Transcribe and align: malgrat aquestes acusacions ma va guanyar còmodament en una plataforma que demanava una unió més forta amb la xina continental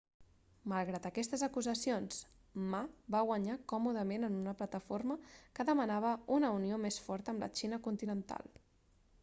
malgrat 0.71 1.03
aquestes 1.09 1.41
acusacions 1.47 2.17
ma 2.71 2.79
va 3.15 3.21
guanyar 3.27 3.59
còmodament 3.73 4.27
en 4.29 4.39
una 4.39 4.55
plataforma 4.63 5.17
que 5.59 5.67
demanava 5.71 6.17
una 6.39 6.49
unió 6.61 6.79
més 6.87 6.97
forta 7.11 7.35
amb 7.35 7.45
la 7.47 7.51
xina 7.61 7.81
continental 7.91 8.51